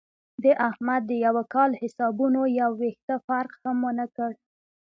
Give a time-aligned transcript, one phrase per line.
[0.43, 4.31] د احمد د یوه کال حسابونو یو وېښته فرق هم ونه کړ.